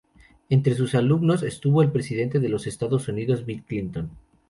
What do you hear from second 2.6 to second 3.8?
Estados Unidos Bill